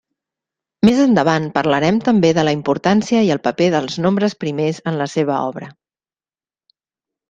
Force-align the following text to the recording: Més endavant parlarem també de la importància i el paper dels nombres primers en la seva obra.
Més 0.87 1.01
endavant 1.03 1.45
parlarem 1.57 1.99
també 2.09 2.33
de 2.39 2.47
la 2.49 2.55
importància 2.59 3.23
i 3.29 3.31
el 3.37 3.45
paper 3.51 3.71
dels 3.79 4.01
nombres 4.09 4.39
primers 4.45 4.85
en 4.93 5.03
la 5.05 5.13
seva 5.17 5.41
obra. 5.55 5.75